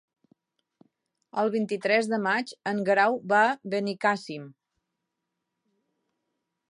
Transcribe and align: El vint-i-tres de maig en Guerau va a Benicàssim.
El 1.41 1.51
vint-i-tres 1.55 2.09
de 2.13 2.19
maig 2.23 2.53
en 2.71 2.81
Guerau 2.87 3.19
va 3.35 3.43
a 3.51 3.55
Benicàssim. 3.75 4.49